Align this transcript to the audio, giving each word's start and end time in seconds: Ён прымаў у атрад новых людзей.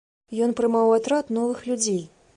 Ён 0.45 0.55
прымаў 0.59 0.87
у 0.93 0.97
атрад 1.01 1.25
новых 1.37 1.59
людзей. 1.71 2.03